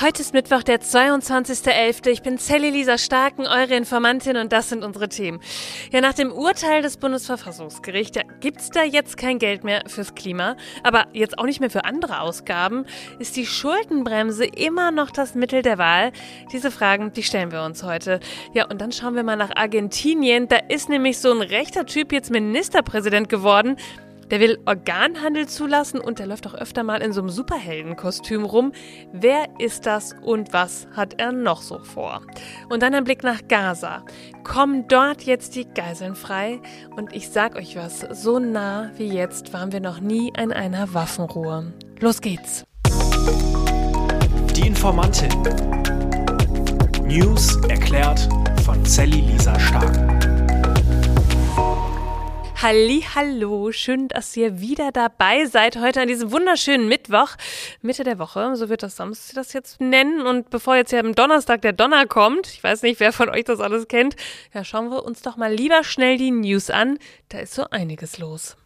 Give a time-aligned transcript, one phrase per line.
[0.00, 2.08] Heute ist Mittwoch, der 22.11.
[2.08, 5.38] Ich bin Sally Lisa Starken, eure Informantin und das sind unsere Themen.
[5.92, 10.56] Ja, nach dem Urteil des Bundesverfassungsgerichts ja, gibt's da jetzt kein Geld mehr fürs Klima,
[10.82, 12.86] aber jetzt auch nicht mehr für andere Ausgaben.
[13.20, 16.10] Ist die Schuldenbremse immer noch das Mittel der Wahl?
[16.50, 18.18] Diese Fragen, die stellen wir uns heute.
[18.52, 20.48] Ja, und dann schauen wir mal nach Argentinien.
[20.48, 23.76] Da ist nämlich so ein rechter Typ jetzt Ministerpräsident geworden.
[24.30, 28.72] Der will Organhandel zulassen und der läuft auch öfter mal in so einem Superheldenkostüm rum.
[29.12, 32.22] Wer ist das und was hat er noch so vor?
[32.68, 34.04] Und dann ein Blick nach Gaza.
[34.42, 36.60] Kommen dort jetzt die Geiseln frei?
[36.96, 40.94] Und ich sag euch was, so nah wie jetzt waren wir noch nie in einer
[40.94, 41.72] Waffenruhe.
[42.00, 42.64] Los geht's.
[44.56, 45.30] Die Informantin.
[47.04, 48.28] News erklärt
[48.64, 50.13] von Sally Lisa Stark.
[52.66, 57.36] Hallo, schön, dass ihr wieder dabei seid heute an diesem wunderschönen Mittwoch,
[57.82, 60.26] Mitte der Woche, so wird das Samstag das jetzt nennen.
[60.26, 63.44] Und bevor jetzt ja am Donnerstag der Donner kommt, ich weiß nicht, wer von euch
[63.44, 64.16] das alles kennt,
[64.54, 66.98] ja, schauen wir uns doch mal lieber schnell die News an.
[67.28, 68.56] Da ist so einiges los.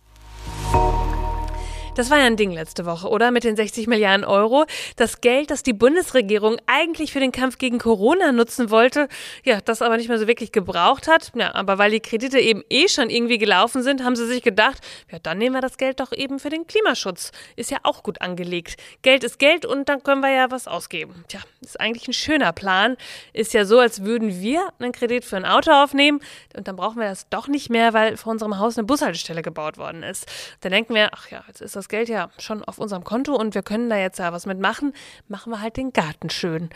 [1.98, 3.32] Das war ja ein Ding letzte Woche, oder?
[3.32, 4.66] Mit den 60 Milliarden Euro.
[4.94, 9.08] Das Geld, das die Bundesregierung eigentlich für den Kampf gegen Corona nutzen wollte,
[9.44, 11.32] ja, das aber nicht mehr so wirklich gebraucht hat.
[11.34, 14.78] Ja, aber weil die Kredite eben eh schon irgendwie gelaufen sind, haben sie sich gedacht,
[15.10, 17.32] ja, dann nehmen wir das Geld doch eben für den Klimaschutz.
[17.56, 18.76] Ist ja auch gut angelegt.
[19.02, 21.24] Geld ist Geld und dann können wir ja was ausgeben.
[21.26, 22.96] Tja, ist eigentlich ein schöner Plan.
[23.32, 26.20] Ist ja so, als würden wir einen Kredit für ein Auto aufnehmen
[26.56, 29.78] und dann brauchen wir das doch nicht mehr, weil vor unserem Haus eine Bushaltestelle gebaut
[29.78, 30.26] worden ist.
[30.60, 33.55] Dann denken wir, ach ja, jetzt ist das Geld ja schon auf unserem Konto und
[33.55, 34.92] wir können da jetzt ja was mitmachen,
[35.28, 36.70] machen wir halt den Garten schön.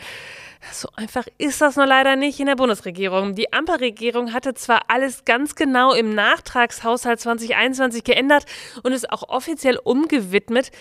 [0.71, 3.35] So einfach ist das nur leider nicht in der Bundesregierung.
[3.35, 8.45] Die Ampelregierung hatte zwar alles ganz genau im Nachtragshaushalt 2021 geändert
[8.83, 10.71] und es auch offiziell umgewidmet,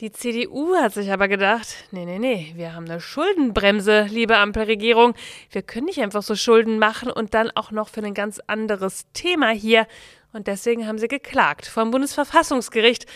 [0.00, 5.14] die CDU hat sich aber gedacht, nee, nee, nee, wir haben eine Schuldenbremse, liebe Ampelregierung.
[5.50, 9.06] Wir können nicht einfach so Schulden machen und dann auch noch für ein ganz anderes
[9.12, 9.86] Thema hier.
[10.32, 13.06] Und deswegen haben sie geklagt vom Bundesverfassungsgericht.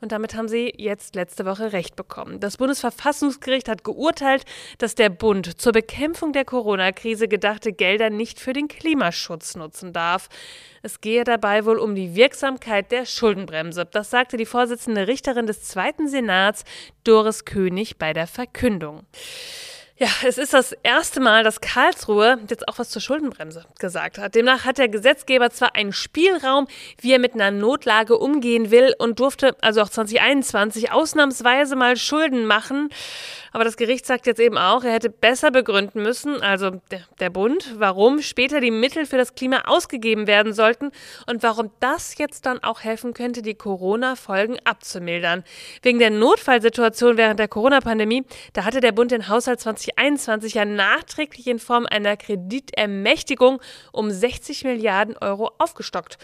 [0.00, 2.40] Und damit haben sie jetzt letzte Woche Recht bekommen.
[2.40, 4.44] Das Bundesverfassungsgericht hat geurteilt,
[4.78, 10.28] dass der Bund zur Bekämpfung der Corona-Krise gedachte Gelder nicht für den Klimaschutz nutzen darf.
[10.82, 13.84] Es gehe dabei wohl um die Wirksamkeit der Schuldenbremse.
[13.86, 16.64] Das sagte die Vorsitzende Richterin des Zweiten Senats,
[17.04, 19.02] Doris König, bei der Verkündung.
[20.00, 24.36] Ja, es ist das erste Mal, dass Karlsruhe jetzt auch was zur Schuldenbremse gesagt hat.
[24.36, 26.68] Demnach hat der Gesetzgeber zwar einen Spielraum,
[27.00, 32.46] wie er mit einer Notlage umgehen will und durfte also auch 2021 ausnahmsweise mal Schulden
[32.46, 32.90] machen.
[33.52, 37.30] Aber das Gericht sagt jetzt eben auch, er hätte besser begründen müssen, also der, der
[37.30, 40.90] Bund, warum später die Mittel für das Klima ausgegeben werden sollten
[41.26, 45.44] und warum das jetzt dann auch helfen könnte, die Corona-Folgen abzumildern.
[45.82, 51.46] Wegen der Notfallsituation während der Corona-Pandemie, da hatte der Bund den Haushalt 2021 ja nachträglich
[51.46, 53.60] in Form einer Kreditermächtigung
[53.92, 56.18] um 60 Milliarden Euro aufgestockt.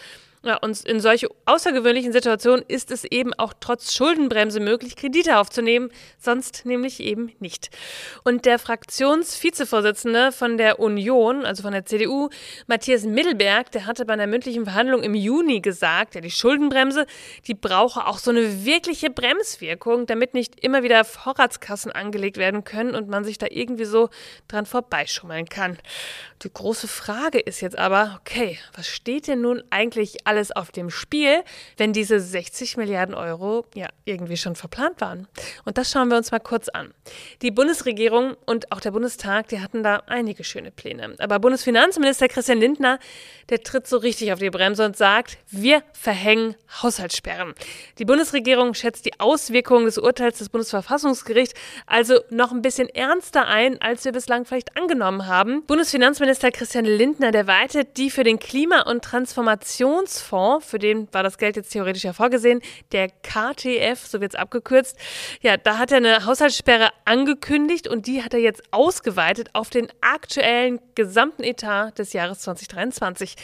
[0.45, 5.89] Ja, und in solche außergewöhnlichen Situationen ist es eben auch trotz Schuldenbremse möglich, Kredite aufzunehmen,
[6.19, 7.71] sonst nämlich eben nicht.
[8.23, 12.29] Und der Fraktionsvizevorsitzende von der Union, also von der CDU,
[12.67, 17.07] Matthias Mittelberg, der hatte bei einer mündlichen Verhandlung im Juni gesagt, ja, die Schuldenbremse,
[17.47, 22.93] die brauche auch so eine wirkliche Bremswirkung, damit nicht immer wieder Vorratskassen angelegt werden können
[22.93, 24.09] und man sich da irgendwie so
[24.47, 25.79] dran vorbeischummeln kann.
[26.43, 30.71] Die große Frage ist jetzt aber, okay, was steht denn nun eigentlich alles alles auf
[30.71, 31.43] dem Spiel,
[31.77, 35.27] wenn diese 60 Milliarden Euro ja irgendwie schon verplant waren.
[35.63, 36.93] Und das schauen wir uns mal kurz an.
[37.41, 41.15] Die Bundesregierung und auch der Bundestag, die hatten da einige schöne Pläne.
[41.19, 42.99] Aber Bundesfinanzminister Christian Lindner,
[43.49, 47.53] der tritt so richtig auf die Bremse und sagt, wir verhängen Haushaltssperren.
[47.97, 51.53] Die Bundesregierung schätzt die Auswirkungen des Urteils des Bundesverfassungsgerichts
[51.85, 55.65] also noch ein bisschen ernster ein, als wir bislang vielleicht angenommen haben.
[55.65, 61.23] Bundesfinanzminister Christian Lindner, der weitet die für den Klima- und Transformations Fonds, für den war
[61.23, 64.97] das Geld jetzt theoretisch ja vorgesehen, der KTF, so wird es abgekürzt.
[65.41, 69.87] Ja, da hat er eine Haushaltssperre angekündigt und die hat er jetzt ausgeweitet auf den
[70.01, 73.35] aktuellen gesamten Etat des Jahres 2023.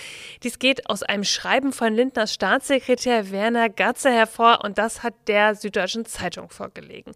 [0.43, 5.55] Dies geht aus einem Schreiben von Lindners Staatssekretär Werner Gatze hervor und das hat der
[5.55, 7.13] Süddeutschen Zeitung vorgelegen.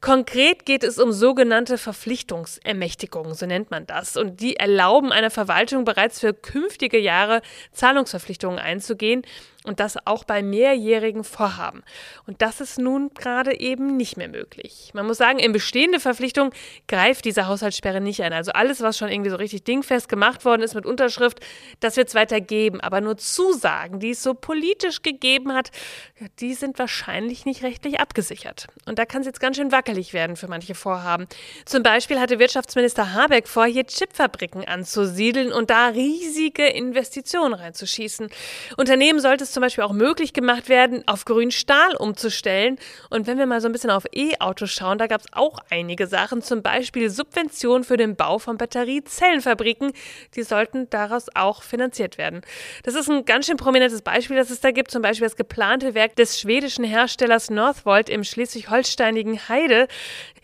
[0.00, 4.16] Konkret geht es um sogenannte Verpflichtungsermächtigungen, so nennt man das.
[4.16, 7.42] Und die erlauben einer Verwaltung bereits für künftige Jahre
[7.72, 9.22] Zahlungsverpflichtungen einzugehen einzugehen.
[9.66, 11.82] Und das auch bei mehrjährigen Vorhaben.
[12.26, 14.90] Und das ist nun gerade eben nicht mehr möglich.
[14.92, 16.52] Man muss sagen, in bestehende Verpflichtungen
[16.86, 18.34] greift diese Haushaltssperre nicht ein.
[18.34, 21.40] Also alles, was schon irgendwie so richtig dingfest gemacht worden ist mit Unterschrift,
[21.80, 22.82] das wird es weiter geben.
[22.82, 25.70] Aber nur Zusagen, die es so politisch gegeben hat,
[26.40, 28.66] die sind wahrscheinlich nicht rechtlich abgesichert.
[28.84, 31.26] Und da kann es jetzt ganz schön wackelig werden für manche Vorhaben.
[31.64, 38.28] Zum Beispiel hatte Wirtschaftsminister Habeck vor, hier Chipfabriken anzusiedeln und da riesige Investitionen reinzuschießen.
[38.76, 42.78] Unternehmen sollte es zum Beispiel auch möglich gemacht werden, auf grünen Stahl umzustellen.
[43.08, 46.06] Und wenn wir mal so ein bisschen auf E-Autos schauen, da gab es auch einige
[46.06, 49.92] Sachen, zum Beispiel Subventionen für den Bau von Batteriezellenfabriken.
[50.34, 52.42] Die sollten daraus auch finanziert werden.
[52.82, 54.90] Das ist ein ganz schön prominentes Beispiel, das es da gibt.
[54.90, 59.88] Zum Beispiel das geplante Werk des schwedischen Herstellers Northvolt im schleswig-holsteinigen Heide.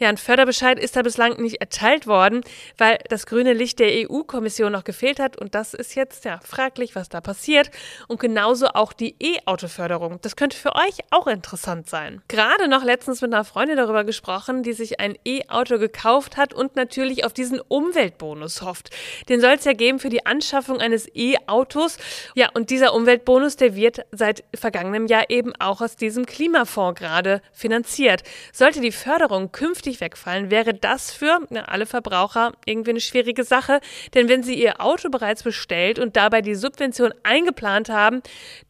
[0.01, 2.41] Ja, ein Förderbescheid ist da bislang nicht erteilt worden,
[2.79, 5.37] weil das grüne Licht der EU-Kommission noch gefehlt hat.
[5.37, 7.71] Und das ist jetzt ja fraglich, was da passiert.
[8.09, 10.19] Und genauso auch die E-Auto-Förderung.
[10.23, 12.23] Das könnte für euch auch interessant sein.
[12.29, 16.77] Gerade noch letztens mit einer Freundin darüber gesprochen, die sich ein E-Auto gekauft hat und
[16.77, 18.89] natürlich auf diesen Umweltbonus hofft.
[19.29, 21.99] Den soll es ja geben für die Anschaffung eines E-Autos.
[22.35, 27.43] Ja, und dieser Umweltbonus, der wird seit vergangenem Jahr eben auch aus diesem Klimafonds gerade
[27.53, 28.23] finanziert.
[28.55, 33.81] Sollte die Förderung künftig wegfallen, wäre das für ja, alle Verbraucher irgendwie eine schwierige Sache.
[34.15, 38.23] Denn wenn sie ihr Auto bereits bestellt und dabei die Subvention eingeplant haben,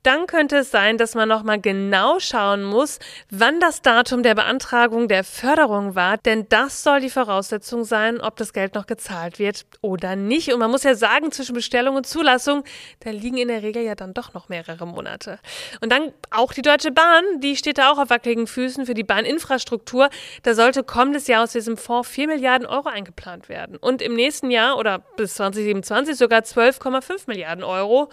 [0.03, 2.99] dann könnte es sein, dass man nochmal genau schauen muss,
[3.31, 8.37] wann das Datum der Beantragung der Förderung war, denn das soll die Voraussetzung sein, ob
[8.37, 10.53] das Geld noch gezahlt wird oder nicht.
[10.53, 12.65] Und man muss ja sagen, zwischen Bestellung und Zulassung,
[13.01, 15.39] da liegen in der Regel ja dann doch noch mehrere Monate.
[15.81, 19.05] Und dann auch die Deutsche Bahn, die steht da auch auf wackeligen Füßen für die
[19.05, 20.11] Bahninfrastruktur.
[20.43, 23.77] Da sollte kommendes Jahr aus diesem Fonds 4 Milliarden Euro eingeplant werden.
[23.77, 28.11] Und im nächsten Jahr oder bis 2027 sogar 12,5 Milliarden Euro.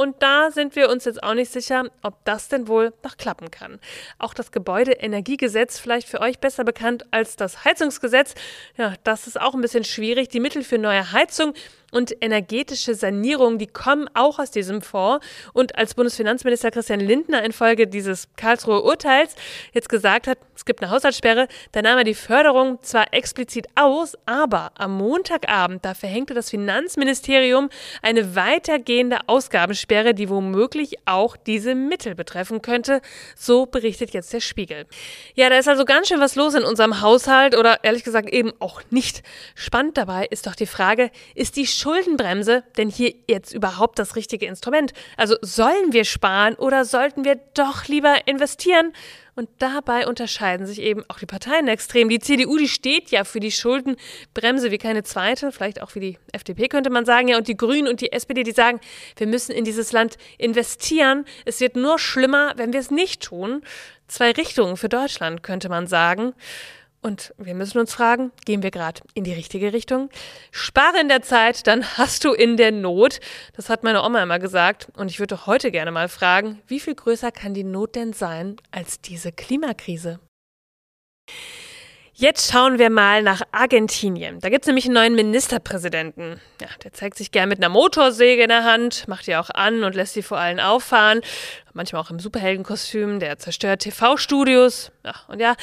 [0.00, 3.50] Und da sind wir uns jetzt auch nicht sicher, ob das denn wohl noch klappen
[3.50, 3.78] kann.
[4.18, 8.34] Auch das Gebäudeenergiegesetz, vielleicht für euch besser bekannt als das Heizungsgesetz,
[8.78, 10.30] ja, das ist auch ein bisschen schwierig.
[10.30, 11.52] Die Mittel für neue Heizung
[11.90, 15.26] und energetische Sanierung, die kommen auch aus diesem Fonds.
[15.52, 19.34] Und als Bundesfinanzminister Christian Lindner infolge dieses Karlsruher Urteils
[19.72, 24.16] jetzt gesagt hat, es gibt eine Haushaltssperre, da nahm er die Förderung zwar explizit aus,
[24.26, 27.70] aber am Montagabend, da verhängte das Finanzministerium
[28.02, 33.00] eine weitergehende Ausgabensperre, die womöglich auch diese Mittel betreffen könnte.
[33.36, 34.86] So berichtet jetzt der Spiegel.
[35.34, 38.52] Ja, da ist also ganz schön was los in unserem Haushalt oder ehrlich gesagt eben
[38.60, 39.22] auch nicht.
[39.54, 44.46] Spannend dabei ist doch die Frage, ist die Schuldenbremse denn hier jetzt überhaupt das richtige
[44.46, 44.92] Instrument?
[45.16, 48.92] Also sollen wir sparen oder sollten wir doch lieber investieren?
[49.40, 52.10] Und dabei unterscheiden sich eben auch die Parteien extrem.
[52.10, 56.18] Die CDU, die steht ja für die Schuldenbremse wie keine zweite, vielleicht auch wie die
[56.32, 58.80] FDP könnte man sagen, ja, und die Grünen und die SPD, die sagen,
[59.16, 61.24] wir müssen in dieses Land investieren.
[61.46, 63.62] Es wird nur schlimmer, wenn wir es nicht tun.
[64.08, 66.34] Zwei Richtungen für Deutschland, könnte man sagen.
[67.02, 70.10] Und wir müssen uns fragen, gehen wir gerade in die richtige Richtung?
[70.50, 73.20] Spare in der Zeit, dann hast du in der Not.
[73.56, 74.88] Das hat meine Oma immer gesagt.
[74.96, 78.56] Und ich würde heute gerne mal fragen, wie viel größer kann die Not denn sein
[78.70, 80.20] als diese Klimakrise?
[82.20, 84.40] Jetzt schauen wir mal nach Argentinien.
[84.40, 86.38] Da gibt es nämlich einen neuen Ministerpräsidenten.
[86.60, 89.84] Ja, der zeigt sich gern mit einer Motorsäge in der Hand, macht die auch an
[89.84, 91.22] und lässt sie vor allen auffahren.
[91.72, 93.20] Manchmal auch im Superheldenkostüm.
[93.20, 94.92] Der zerstört TV-Studios.
[95.02, 95.54] Ja, und ja,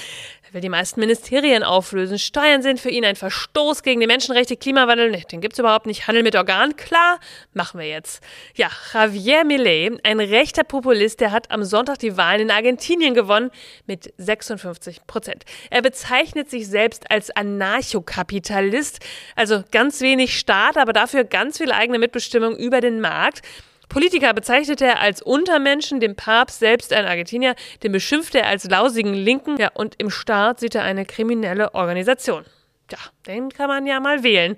[0.48, 2.18] er will die meisten Ministerien auflösen.
[2.18, 5.12] Steuern sind für ihn ein Verstoß gegen die Menschenrechte, Klimawandel.
[5.12, 6.08] Nee, den gibt's überhaupt nicht.
[6.08, 6.78] Handel mit Organen?
[6.78, 7.20] Klar,
[7.54, 8.24] machen wir jetzt.
[8.56, 13.52] Ja, Javier Millet, ein rechter Populist, der hat am Sonntag die Wahlen in Argentinien gewonnen
[13.88, 15.44] mit 56 Prozent.
[15.70, 19.00] Er bezeichnet sich selbst als Anarchokapitalist,
[19.36, 23.42] also ganz wenig Staat, aber dafür ganz viel eigene Mitbestimmung über den Markt.
[23.90, 29.14] Politiker bezeichnete er als Untermenschen, den Papst selbst ein Argentinier, den beschimpfte er als lausigen
[29.14, 32.44] Linken, ja, und im Staat sieht er eine kriminelle Organisation.
[32.92, 34.56] Ja, den kann man ja mal wählen.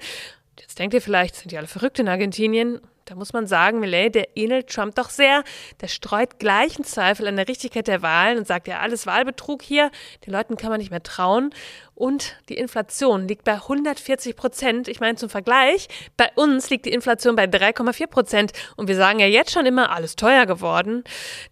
[0.59, 2.79] Jetzt denkt ihr vielleicht, sind die alle verrückt in Argentinien?
[3.09, 5.43] Da muss man sagen, Millet, der ähnelt Trump doch sehr.
[5.81, 9.89] Der streut gleichen Zweifel an der Richtigkeit der Wahlen und sagt ja, alles Wahlbetrug hier.
[10.27, 11.51] Den Leuten kann man nicht mehr trauen.
[11.99, 14.87] Und die Inflation liegt bei 140 Prozent.
[14.87, 18.53] Ich meine zum Vergleich, bei uns liegt die Inflation bei 3,4 Prozent.
[18.77, 21.03] Und wir sagen ja jetzt schon immer, alles teuer geworden.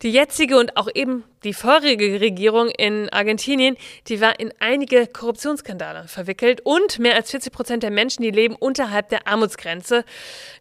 [0.04, 3.76] Die jetzige und auch eben die vorige Regierung in Argentinien,
[4.08, 6.62] die war in einige Korruptionsskandale verwickelt.
[6.64, 10.06] Und mehr als 40 Prozent der Menschen, die leben unterhalb der Armutsgrenze.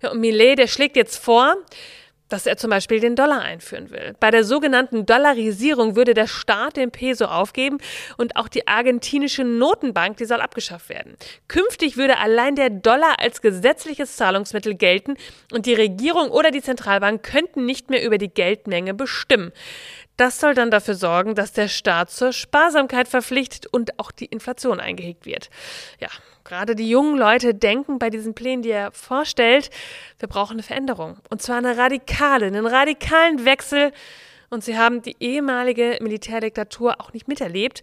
[0.02, 1.54] Ja, und Millet, der schlägt jetzt vor,
[2.28, 4.14] dass er zum Beispiel den Dollar einführen will.
[4.20, 7.78] Bei der sogenannten Dollarisierung würde der Staat den Peso aufgeben
[8.16, 11.16] und auch die argentinische Notenbank, die soll abgeschafft werden.
[11.48, 15.16] Künftig würde allein der Dollar als gesetzliches Zahlungsmittel gelten
[15.52, 19.52] und die Regierung oder die Zentralbank könnten nicht mehr über die Geldmenge bestimmen.
[20.16, 24.80] Das soll dann dafür sorgen, dass der Staat zur Sparsamkeit verpflichtet und auch die Inflation
[24.80, 25.50] eingehegt wird.
[26.00, 26.08] Ja,
[26.46, 29.70] gerade die jungen Leute denken bei diesen Plänen, die er vorstellt,
[30.18, 31.18] wir brauchen eine Veränderung.
[31.28, 33.92] Und zwar eine radikale, einen radikalen Wechsel
[34.48, 37.82] und sie haben die ehemalige Militärdiktatur auch nicht miterlebt.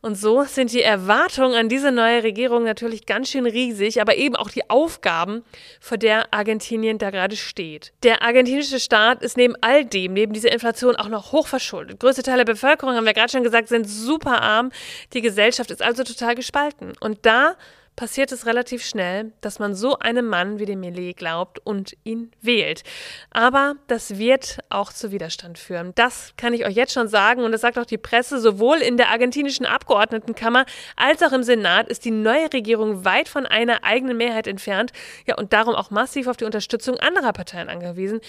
[0.00, 4.36] Und so sind die Erwartungen an diese neue Regierung natürlich ganz schön riesig, aber eben
[4.36, 5.44] auch die Aufgaben,
[5.80, 7.92] vor der Argentinien da gerade steht.
[8.02, 12.00] Der argentinische Staat ist neben all dem, neben dieser Inflation auch noch hoch verschuldet.
[12.00, 14.70] Größte Teil der Bevölkerung, haben wir gerade schon gesagt, sind super arm.
[15.14, 16.92] Die Gesellschaft ist also total gespalten.
[17.00, 17.56] Und da
[17.96, 22.32] passiert es relativ schnell, dass man so einem Mann wie dem Millet glaubt und ihn
[22.40, 22.82] wählt.
[23.30, 25.92] Aber das wird auch zu Widerstand führen.
[25.94, 28.40] Das kann ich euch jetzt schon sagen und das sagt auch die Presse.
[28.40, 33.46] Sowohl in der argentinischen Abgeordnetenkammer als auch im Senat ist die neue Regierung weit von
[33.46, 34.92] einer eigenen Mehrheit entfernt.
[35.26, 38.20] Ja, und darum auch massiv auf die Unterstützung anderer Parteien angewiesen.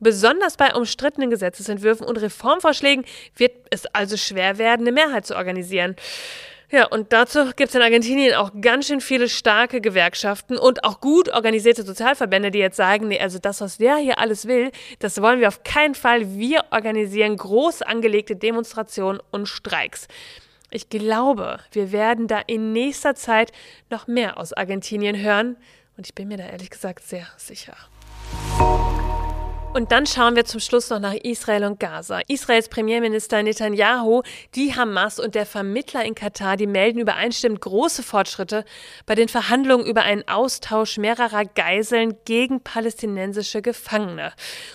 [0.00, 3.04] Besonders bei umstrittenen Gesetzesentwürfen und Reformvorschlägen
[3.36, 5.96] wird es also schwer werden, eine Mehrheit zu organisieren.
[6.74, 11.00] Ja, und dazu gibt es in Argentinien auch ganz schön viele starke Gewerkschaften und auch
[11.00, 15.22] gut organisierte Sozialverbände, die jetzt sagen, nee, also das, was der hier alles will, das
[15.22, 16.34] wollen wir auf keinen Fall.
[16.36, 20.08] Wir organisieren groß angelegte Demonstrationen und Streiks.
[20.72, 23.52] Ich glaube, wir werden da in nächster Zeit
[23.88, 25.56] noch mehr aus Argentinien hören
[25.96, 27.76] und ich bin mir da ehrlich gesagt sehr sicher.
[29.74, 32.20] Und dann schauen wir zum Schluss noch nach Israel und Gaza.
[32.28, 34.22] Israels Premierminister Netanyahu,
[34.54, 38.64] die Hamas und der Vermittler in Katar, die melden übereinstimmend große Fortschritte
[39.04, 44.32] bei den Verhandlungen über einen Austausch mehrerer Geiseln gegen palästinensische Gefangene.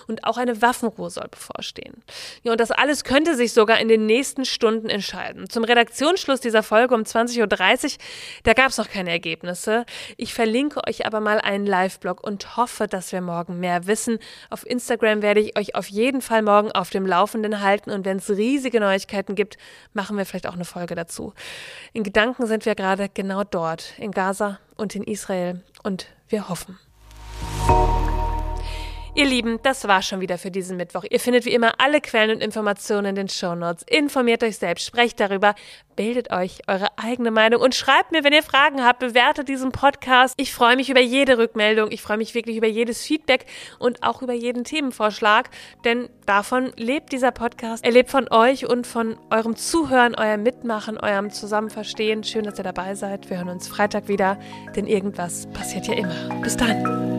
[0.08, 2.04] Und auch eine Waffenruhe soll bevorstehen.
[2.44, 5.50] Ja, und das alles könnte sich sogar in den nächsten Stunden entscheiden.
[5.50, 7.98] Zum Redaktionsschluss dieser Folge um 20.30 Uhr,
[8.44, 9.86] da gab es noch keine Ergebnisse.
[10.18, 14.20] Ich verlinke euch aber mal einen Live-Blog und hoffe, dass wir morgen mehr wissen.
[14.50, 18.06] Auf Instagram Instagram werde ich euch auf jeden Fall morgen auf dem Laufenden halten und
[18.06, 19.60] wenn es riesige Neuigkeiten gibt,
[19.94, 21.34] machen wir vielleicht auch eine Folge dazu.
[21.94, 26.80] In Gedanken sind wir gerade genau dort, in Gaza und in Israel und wir hoffen.
[29.16, 31.04] Ihr Lieben, das war schon wieder für diesen Mittwoch.
[31.10, 33.84] Ihr findet wie immer alle Quellen und Informationen in den Shownotes.
[33.90, 35.56] Informiert euch selbst, sprecht darüber,
[35.96, 40.36] bildet euch eure eigene Meinung und schreibt mir, wenn ihr Fragen habt, bewertet diesen Podcast.
[40.38, 43.46] Ich freue mich über jede Rückmeldung, ich freue mich wirklich über jedes Feedback
[43.80, 45.50] und auch über jeden Themenvorschlag,
[45.84, 47.84] denn davon lebt dieser Podcast.
[47.84, 52.24] Er lebt von euch und von eurem Zuhören, eurem Mitmachen, eurem Zusammenverstehen.
[52.24, 53.30] Schön, dass ihr dabei seid.
[53.30, 54.40] Wir hören uns Freitag wieder,
[54.76, 56.42] denn irgendwas passiert ja immer.
[56.42, 57.19] Bis dann.